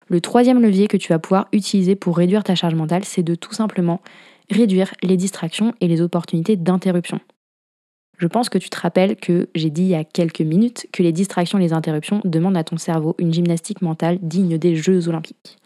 Le 0.09 0.21
troisième 0.21 0.61
levier 0.61 0.87
que 0.87 0.99
tu 0.99 1.11
vas 1.11 1.19
pouvoir 1.19 1.49
utiliser 1.53 1.97
pour 1.97 2.19
réduire 2.19 2.45
ta 2.45 2.55
charge 2.55 2.75
mentale, 2.75 3.05
c'est 3.05 3.23
de 3.23 3.35
tout 3.35 3.55
simplement 3.55 4.03
réduire 4.51 4.93
les 5.03 5.17
distractions 5.17 5.75
et 5.81 5.89
les 5.89 6.01
opportunités 6.01 6.57
d'interruption. 6.57 7.21
Je 8.19 8.27
pense 8.27 8.49
que 8.49 8.59
tu 8.59 8.71
te 8.71 8.79
rappelles 8.79 9.17
que 9.17 9.49
j'ai 9.55 9.71
dit 9.71 9.83
il 9.83 9.89
y 9.89 9.95
a 9.95 10.05
quelques 10.05 10.41
minutes 10.41 10.87
que 10.93 11.03
les 11.03 11.13
distractions 11.13 11.59
et 11.59 11.63
les 11.63 11.73
interruptions 11.73 12.21
demandent 12.25 12.57
à 12.57 12.65
ton 12.65 12.77
cerveau 12.77 13.17
une 13.19 13.35
gymnastique 13.35 13.83
mentale 13.83 14.19
digne 14.23 14.57
des 14.57 14.77
Jeux 14.77 15.09
olympiques. 15.09 15.59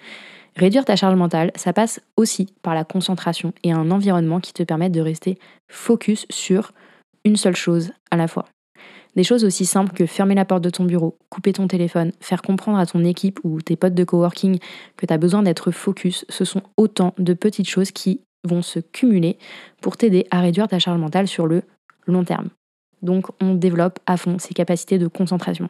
Réduire 0.57 0.85
ta 0.85 0.97
charge 0.97 1.15
mentale, 1.15 1.53
ça 1.55 1.73
passe 1.73 2.01
aussi 2.17 2.49
par 2.63 2.75
la 2.75 2.85
concentration 2.85 3.53
et 3.63 3.73
un 3.73 3.91
environnement 3.91 4.41
qui 4.41 4.53
te 4.53 4.63
permettent 4.63 4.93
de 4.93 5.01
rester 5.01 5.39
focus 5.69 6.27
sur 6.31 6.73
une 7.25 7.37
seule 7.37 7.55
chose 7.55 7.93
à 8.11 8.17
la 8.17 8.29
fois. 8.29 8.47
Des 9.15 9.25
choses 9.25 9.45
aussi 9.45 9.67
simples 9.67 9.93
que 9.93 10.07
fermer 10.07 10.35
la 10.35 10.45
porte 10.45 10.63
de 10.63 10.71
ton 10.71 10.85
bureau, 10.85 11.17
couper 11.29 11.53
ton 11.53 11.67
téléphone, 11.67 12.13
faire 12.21 12.43
comprendre 12.43 12.79
à 12.79 12.87
ton 12.87 13.05
équipe 13.05 13.41
ou 13.45 13.61
tes 13.61 13.77
potes 13.77 13.95
de 13.95 14.05
coworking 14.05 14.59
que 14.97 15.07
tu 15.07 15.13
as 15.13 15.19
besoin 15.19 15.43
d'être 15.43 15.71
focus, 15.71 16.25
ce 16.29 16.45
sont 16.45 16.63
autant 16.77 17.15
de 17.19 17.35
petites 17.35 17.69
choses 17.69 17.91
qui 17.91 18.21
vont 18.45 18.63
se 18.63 18.79
cumuler 18.79 19.39
pour 19.81 19.97
t'aider 19.97 20.27
à 20.31 20.41
réduire 20.41 20.69
ta 20.69 20.79
charge 20.79 20.99
mentale 20.99 21.29
sur 21.29 21.47
le 21.47 21.63
long 22.07 22.25
terme. 22.25 22.49
Donc 23.03 23.27
on 23.41 23.55
développe 23.55 23.99
à 24.07 24.17
fond 24.17 24.39
ces 24.39 24.55
capacités 24.55 24.99
de 24.99 25.07
concentration. 25.07 25.69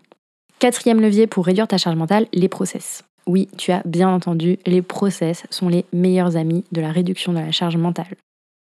Quatrième 0.58 1.00
levier 1.00 1.26
pour 1.26 1.46
réduire 1.46 1.68
ta 1.68 1.78
charge 1.78 1.96
mentale, 1.96 2.26
les 2.32 2.48
process. 2.48 3.04
Oui, 3.26 3.48
tu 3.58 3.72
as 3.72 3.82
bien 3.84 4.08
entendu, 4.08 4.58
les 4.66 4.82
process 4.82 5.44
sont 5.50 5.68
les 5.68 5.84
meilleurs 5.92 6.36
amis 6.36 6.64
de 6.72 6.80
la 6.80 6.90
réduction 6.90 7.32
de 7.32 7.38
la 7.38 7.52
charge 7.52 7.76
mentale. 7.76 8.16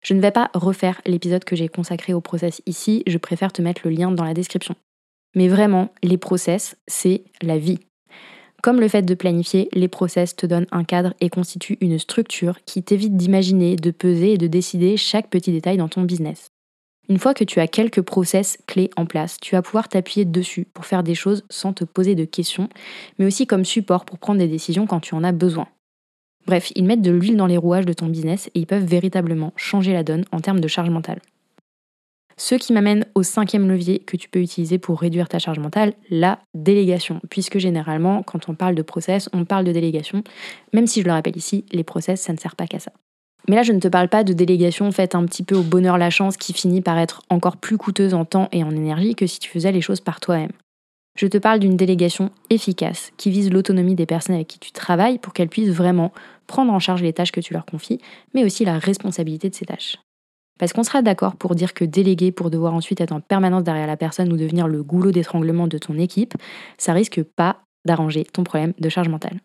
Je 0.01 0.13
ne 0.13 0.21
vais 0.21 0.31
pas 0.31 0.49
refaire 0.53 1.01
l'épisode 1.05 1.43
que 1.43 1.55
j'ai 1.55 1.67
consacré 1.67 2.13
au 2.13 2.21
process 2.21 2.61
ici, 2.65 3.03
je 3.05 3.17
préfère 3.17 3.51
te 3.51 3.61
mettre 3.61 3.81
le 3.83 3.91
lien 3.91 4.11
dans 4.11 4.23
la 4.23 4.33
description. 4.33 4.75
Mais 5.35 5.47
vraiment, 5.47 5.89
les 6.01 6.17
process, 6.17 6.77
c'est 6.87 7.23
la 7.41 7.57
vie. 7.57 7.79
Comme 8.65 8.79
le 8.79 8.87
fait 8.87 9.03
de 9.03 9.13
planifier, 9.13 9.69
les 9.73 9.87
process 9.87 10.35
te 10.35 10.47
donnent 10.47 10.65
un 10.71 10.83
cadre 10.83 11.13
et 11.21 11.29
constituent 11.29 11.77
une 11.81 11.99
structure 11.99 12.57
qui 12.65 12.81
t'évite 12.81 13.15
d'imaginer, 13.15 13.75
de 13.75 13.91
peser 13.91 14.33
et 14.33 14.37
de 14.39 14.47
décider 14.47 14.97
chaque 14.97 15.29
petit 15.29 15.51
détail 15.51 15.77
dans 15.77 15.87
ton 15.87 16.01
business. 16.01 16.49
Une 17.07 17.19
fois 17.19 17.35
que 17.35 17.43
tu 17.43 17.59
as 17.59 17.67
quelques 17.67 18.01
process 18.01 18.57
clés 18.65 18.89
en 18.97 19.05
place, 19.05 19.37
tu 19.39 19.53
vas 19.53 19.61
pouvoir 19.61 19.87
t'appuyer 19.87 20.25
dessus 20.25 20.65
pour 20.73 20.87
faire 20.87 21.03
des 21.03 21.13
choses 21.13 21.43
sans 21.51 21.73
te 21.73 21.83
poser 21.83 22.15
de 22.15 22.25
questions, 22.25 22.67
mais 23.19 23.27
aussi 23.27 23.45
comme 23.45 23.65
support 23.65 24.03
pour 24.03 24.17
prendre 24.17 24.39
des 24.39 24.47
décisions 24.47 24.87
quand 24.87 24.99
tu 24.99 25.13
en 25.13 25.23
as 25.23 25.31
besoin. 25.31 25.67
Bref, 26.47 26.71
ils 26.73 26.85
mettent 26.85 27.03
de 27.03 27.11
l'huile 27.11 27.37
dans 27.37 27.45
les 27.45 27.57
rouages 27.57 27.85
de 27.85 27.93
ton 27.93 28.07
business 28.07 28.47
et 28.55 28.61
ils 28.61 28.65
peuvent 28.65 28.83
véritablement 28.83 29.53
changer 29.57 29.93
la 29.93 30.01
donne 30.01 30.25
en 30.31 30.39
termes 30.39 30.59
de 30.59 30.67
charge 30.67 30.89
mentale. 30.89 31.21
Ce 32.37 32.55
qui 32.55 32.73
m'amène 32.73 33.05
au 33.15 33.23
cinquième 33.23 33.69
levier 33.69 33.99
que 33.99 34.17
tu 34.17 34.27
peux 34.27 34.41
utiliser 34.41 34.77
pour 34.77 34.99
réduire 34.99 35.29
ta 35.29 35.39
charge 35.39 35.59
mentale, 35.59 35.93
la 36.09 36.39
délégation. 36.53 37.21
Puisque 37.29 37.59
généralement, 37.59 38.23
quand 38.23 38.49
on 38.49 38.55
parle 38.55 38.75
de 38.75 38.81
process, 38.81 39.29
on 39.31 39.45
parle 39.45 39.63
de 39.63 39.71
délégation. 39.71 40.23
Même 40.73 40.85
si 40.85 41.01
je 41.01 41.05
le 41.05 41.13
rappelle 41.13 41.37
ici, 41.37 41.63
les 41.71 41.85
process, 41.85 42.21
ça 42.21 42.33
ne 42.33 42.37
sert 42.37 42.57
pas 42.57 42.67
qu'à 42.67 42.79
ça. 42.79 42.91
Mais 43.47 43.55
là, 43.55 43.63
je 43.63 43.71
ne 43.71 43.79
te 43.79 43.87
parle 43.87 44.09
pas 44.09 44.23
de 44.23 44.33
délégation 44.33 44.91
faite 44.91 45.15
un 45.15 45.23
petit 45.25 45.43
peu 45.43 45.55
au 45.55 45.61
bonheur 45.61 45.97
la 45.97 46.09
chance 46.09 46.35
qui 46.35 46.51
finit 46.51 46.81
par 46.81 46.97
être 46.97 47.21
encore 47.29 47.57
plus 47.57 47.77
coûteuse 47.77 48.13
en 48.13 48.25
temps 48.25 48.49
et 48.51 48.63
en 48.63 48.71
énergie 48.71 49.15
que 49.15 49.27
si 49.27 49.39
tu 49.39 49.49
faisais 49.49 49.71
les 49.71 49.81
choses 49.81 50.01
par 50.01 50.19
toi-même. 50.19 50.51
Je 51.17 51.27
te 51.27 51.37
parle 51.37 51.59
d'une 51.59 51.77
délégation 51.77 52.31
efficace 52.49 53.13
qui 53.15 53.31
vise 53.31 53.49
l'autonomie 53.49 53.95
des 53.95 54.05
personnes 54.05 54.35
avec 54.35 54.47
qui 54.47 54.59
tu 54.59 54.71
travailles 54.71 55.19
pour 55.19 55.31
qu'elles 55.31 55.47
puissent 55.47 55.69
vraiment 55.69 56.11
prendre 56.47 56.73
en 56.73 56.79
charge 56.79 57.03
les 57.03 57.13
tâches 57.13 57.31
que 57.31 57.39
tu 57.39 57.53
leur 57.53 57.65
confies, 57.65 58.01
mais 58.33 58.43
aussi 58.43 58.65
la 58.65 58.79
responsabilité 58.79 59.49
de 59.49 59.55
ces 59.55 59.65
tâches. 59.65 59.95
Parce 60.57 60.71
qu'on 60.71 60.83
sera 60.83 61.01
d'accord 61.01 61.35
pour 61.35 61.55
dire 61.55 61.73
que 61.73 61.83
déléguer 61.83 62.31
pour 62.31 62.49
devoir 62.49 62.73
ensuite 62.73 63.01
être 63.01 63.11
en 63.11 63.19
permanence 63.19 63.63
derrière 63.63 63.87
la 63.87 63.97
personne 63.97 64.31
ou 64.31 64.37
devenir 64.37 64.67
le 64.67 64.83
goulot 64.83 65.11
d'étranglement 65.11 65.67
de 65.67 65.77
ton 65.77 65.97
équipe, 65.97 66.33
ça 66.77 66.93
risque 66.93 67.23
pas 67.23 67.61
d'arranger 67.85 68.23
ton 68.23 68.43
problème 68.43 68.73
de 68.79 68.89
charge 68.89 69.09
mentale. 69.09 69.39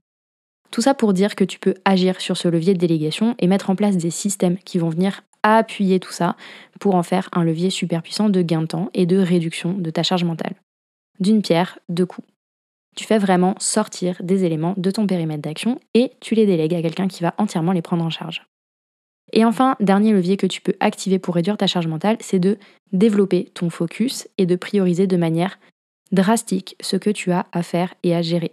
Tout 0.71 0.83
ça 0.83 0.95
pour 0.95 1.13
dire 1.13 1.35
que 1.35 1.45
tu 1.45 1.59
peux 1.59 1.75
agir 1.85 2.21
sur 2.21 2.37
ce 2.37 2.47
levier 2.47 2.75
de 2.75 2.79
délégation 2.79 3.35
et 3.41 3.49
mettre 3.49 3.71
en 3.71 3.77
place 3.77 3.97
des 3.97 4.11
systèmes 4.11 4.57
qui 4.59 4.79
vont 4.79 4.89
venir 4.89 5.23
appuyer 5.43 5.99
tout 5.99 6.13
ça 6.13 6.37
pour 6.79 6.95
en 6.95 7.03
faire 7.03 7.29
un 7.33 7.45
levier 7.45 7.71
super 7.71 8.03
puissant 8.03 8.29
de 8.29 8.43
gain 8.43 8.63
de 8.63 8.67
temps 8.67 8.91
et 8.95 9.07
de 9.07 9.19
réduction 9.19 9.73
de 9.73 9.91
ta 9.91 10.03
charge 10.03 10.25
mentale. 10.25 10.55
D'une 11.19 11.43
pierre, 11.43 11.79
deux 11.89 12.07
coups. 12.07 12.27
Tu 12.97 13.05
fais 13.05 13.19
vraiment 13.19 13.55
sortir 13.59 14.17
des 14.21 14.45
éléments 14.45 14.75
de 14.77 14.91
ton 14.91 15.07
périmètre 15.07 15.43
d'action 15.43 15.81
et 15.95 16.13
tu 16.21 16.35
les 16.35 16.47
délègues 16.47 16.75
à 16.75 16.83
quelqu'un 16.83 17.09
qui 17.09 17.23
va 17.23 17.35
entièrement 17.39 17.73
les 17.73 17.83
prendre 17.83 18.05
en 18.05 18.11
charge. 18.11 18.45
Et 19.33 19.45
enfin, 19.45 19.77
dernier 19.81 20.13
levier 20.13 20.37
que 20.37 20.47
tu 20.47 20.61
peux 20.61 20.75
activer 20.81 21.19
pour 21.19 21.35
réduire 21.35 21.57
ta 21.57 21.67
charge 21.67 21.87
mentale, 21.87 22.17
c'est 22.21 22.39
de 22.39 22.59
développer 22.93 23.51
ton 23.55 23.71
focus 23.71 24.29
et 24.39 24.47
de 24.47 24.57
prioriser 24.57 25.07
de 25.07 25.17
manière 25.17 25.59
drastique 26.13 26.77
ce 26.81 26.97
que 26.97 27.11
tu 27.11 27.31
as 27.31 27.47
à 27.53 27.63
faire 27.63 27.95
et 28.03 28.15
à 28.15 28.23
gérer. 28.23 28.53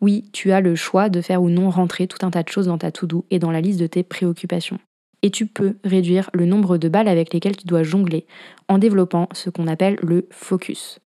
Oui, 0.00 0.24
tu 0.32 0.52
as 0.52 0.60
le 0.60 0.74
choix 0.74 1.08
de 1.08 1.20
faire 1.20 1.42
ou 1.42 1.48
non 1.48 1.70
rentrer 1.70 2.06
tout 2.06 2.24
un 2.26 2.30
tas 2.30 2.42
de 2.42 2.48
choses 2.48 2.66
dans 2.66 2.78
ta 2.78 2.90
to-do 2.90 3.24
et 3.30 3.38
dans 3.38 3.50
la 3.50 3.60
liste 3.60 3.78
de 3.78 3.86
tes 3.86 4.02
préoccupations. 4.02 4.78
Et 5.22 5.30
tu 5.30 5.46
peux 5.46 5.76
réduire 5.84 6.30
le 6.34 6.46
nombre 6.46 6.78
de 6.78 6.88
balles 6.88 7.06
avec 7.06 7.32
lesquelles 7.32 7.56
tu 7.56 7.66
dois 7.66 7.84
jongler 7.84 8.26
en 8.68 8.78
développant 8.78 9.28
ce 9.32 9.50
qu'on 9.50 9.68
appelle 9.68 9.96
le 10.02 10.26
focus. 10.30 10.98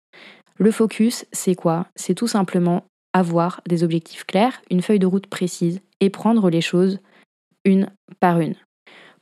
Le 0.57 0.71
focus, 0.71 1.27
c'est 1.33 1.57
quoi? 1.57 1.89
C'est 1.97 2.15
tout 2.15 2.29
simplement 2.29 2.85
avoir 3.13 3.61
des 3.67 3.83
objectifs 3.83 4.25
clairs, 4.25 4.63
une 4.71 4.83
feuille 4.83 5.01
de 5.01 5.07
route 5.07 5.27
précise 5.27 5.81
et 6.01 6.11
prendre 6.11 6.49
les 6.49 6.61
choses 6.61 7.01
une 7.65 7.89
par 8.21 8.39
une. 8.39 8.55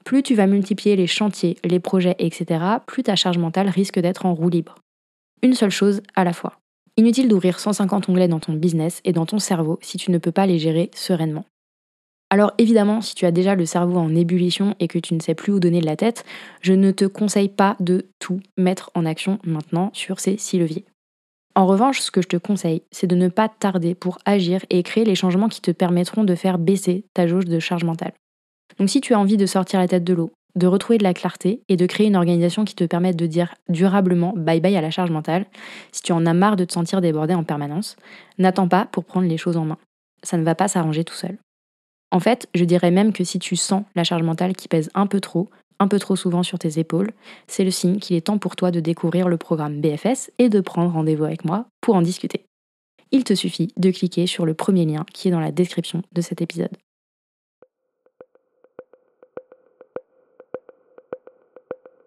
Plus 0.04 0.22
tu 0.22 0.34
vas 0.34 0.46
multiplier 0.46 0.96
les 0.96 1.06
chantiers, 1.06 1.56
les 1.64 1.80
projets, 1.80 2.16
etc., 2.18 2.60
plus 2.86 3.02
ta 3.02 3.16
charge 3.16 3.38
mentale 3.38 3.68
risque 3.68 3.98
d'être 3.98 4.26
en 4.26 4.34
roue 4.34 4.48
libre. 4.48 4.76
Une 5.42 5.54
seule 5.54 5.70
chose 5.70 6.02
à 6.14 6.24
la 6.24 6.32
fois. 6.32 6.58
Inutile 6.96 7.28
d'ouvrir 7.28 7.58
150 7.58 8.08
onglets 8.08 8.28
dans 8.28 8.40
ton 8.40 8.52
business 8.52 9.00
et 9.04 9.12
dans 9.12 9.26
ton 9.26 9.38
cerveau 9.38 9.78
si 9.80 9.96
tu 9.96 10.10
ne 10.10 10.18
peux 10.18 10.32
pas 10.32 10.46
les 10.46 10.58
gérer 10.58 10.90
sereinement. 10.94 11.44
Alors 12.30 12.52
évidemment, 12.58 13.00
si 13.00 13.14
tu 13.14 13.26
as 13.26 13.30
déjà 13.30 13.54
le 13.54 13.66
cerveau 13.66 13.98
en 13.98 14.14
ébullition 14.14 14.74
et 14.80 14.88
que 14.88 14.98
tu 14.98 15.14
ne 15.14 15.20
sais 15.20 15.34
plus 15.34 15.52
où 15.52 15.60
donner 15.60 15.80
de 15.80 15.86
la 15.86 15.96
tête, 15.96 16.24
je 16.62 16.72
ne 16.72 16.90
te 16.90 17.04
conseille 17.04 17.48
pas 17.48 17.76
de 17.80 18.06
tout 18.18 18.40
mettre 18.56 18.90
en 18.94 19.04
action 19.04 19.38
maintenant 19.44 19.90
sur 19.92 20.18
ces 20.18 20.36
six 20.38 20.58
leviers. 20.58 20.84
En 21.54 21.66
revanche, 21.66 22.00
ce 22.00 22.10
que 22.10 22.22
je 22.22 22.28
te 22.28 22.38
conseille, 22.38 22.82
c'est 22.90 23.06
de 23.06 23.16
ne 23.16 23.28
pas 23.28 23.48
tarder 23.50 23.94
pour 23.94 24.16
agir 24.24 24.64
et 24.70 24.82
créer 24.82 25.04
les 25.04 25.14
changements 25.14 25.50
qui 25.50 25.60
te 25.60 25.70
permettront 25.70 26.24
de 26.24 26.34
faire 26.34 26.58
baisser 26.58 27.04
ta 27.12 27.26
jauge 27.26 27.44
de 27.44 27.58
charge 27.58 27.84
mentale. 27.84 28.14
Donc 28.78 28.90
si 28.90 29.00
tu 29.00 29.14
as 29.14 29.18
envie 29.18 29.36
de 29.36 29.46
sortir 29.46 29.80
la 29.80 29.88
tête 29.88 30.04
de 30.04 30.14
l'eau, 30.14 30.32
de 30.54 30.66
retrouver 30.66 30.98
de 30.98 31.04
la 31.04 31.14
clarté 31.14 31.62
et 31.68 31.76
de 31.76 31.86
créer 31.86 32.06
une 32.06 32.16
organisation 32.16 32.64
qui 32.64 32.74
te 32.74 32.84
permette 32.84 33.16
de 33.16 33.26
dire 33.26 33.54
durablement 33.68 34.34
bye 34.36 34.60
bye 34.60 34.76
à 34.76 34.80
la 34.80 34.90
charge 34.90 35.10
mentale, 35.10 35.46
si 35.92 36.02
tu 36.02 36.12
en 36.12 36.26
as 36.26 36.34
marre 36.34 36.56
de 36.56 36.64
te 36.64 36.72
sentir 36.72 37.00
débordé 37.00 37.34
en 37.34 37.44
permanence, 37.44 37.96
n'attends 38.38 38.68
pas 38.68 38.86
pour 38.86 39.04
prendre 39.04 39.28
les 39.28 39.38
choses 39.38 39.56
en 39.56 39.64
main. 39.64 39.78
Ça 40.22 40.36
ne 40.36 40.44
va 40.44 40.54
pas 40.54 40.68
s'arranger 40.68 41.04
tout 41.04 41.14
seul. 41.14 41.38
En 42.10 42.20
fait, 42.20 42.48
je 42.54 42.64
dirais 42.64 42.90
même 42.90 43.12
que 43.12 43.24
si 43.24 43.38
tu 43.38 43.56
sens 43.56 43.84
la 43.96 44.04
charge 44.04 44.22
mentale 44.22 44.54
qui 44.54 44.68
pèse 44.68 44.90
un 44.94 45.06
peu 45.06 45.20
trop, 45.20 45.48
un 45.78 45.88
peu 45.88 45.98
trop 45.98 46.14
souvent 46.14 46.42
sur 46.42 46.58
tes 46.58 46.78
épaules, 46.78 47.10
c'est 47.46 47.64
le 47.64 47.70
signe 47.70 47.98
qu'il 47.98 48.16
est 48.16 48.26
temps 48.26 48.38
pour 48.38 48.54
toi 48.54 48.70
de 48.70 48.80
découvrir 48.80 49.28
le 49.28 49.38
programme 49.38 49.80
BFS 49.80 50.30
et 50.38 50.50
de 50.50 50.60
prendre 50.60 50.92
rendez-vous 50.92 51.24
avec 51.24 51.44
moi 51.44 51.66
pour 51.80 51.96
en 51.96 52.02
discuter. 52.02 52.44
Il 53.10 53.24
te 53.24 53.34
suffit 53.34 53.68
de 53.76 53.90
cliquer 53.90 54.26
sur 54.26 54.46
le 54.46 54.54
premier 54.54 54.84
lien 54.84 55.04
qui 55.12 55.28
est 55.28 55.30
dans 55.30 55.40
la 55.40 55.52
description 55.52 56.02
de 56.12 56.20
cet 56.20 56.42
épisode. 56.42 56.76